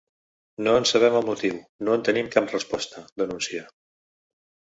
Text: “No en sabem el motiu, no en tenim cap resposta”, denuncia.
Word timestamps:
“No 0.67 0.71
en 0.79 0.85
sabem 0.91 1.17
el 1.19 1.27
motiu, 1.27 1.59
no 1.87 1.97
en 1.97 2.05
tenim 2.09 2.31
cap 2.37 2.49
resposta”, 2.55 3.05
denuncia. 3.25 3.65